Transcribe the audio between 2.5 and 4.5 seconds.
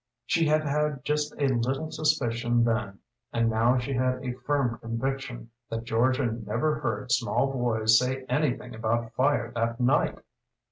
then, and now she had a